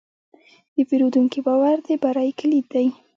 [0.75, 2.87] د پیرودونکي باور د بری کلید دی.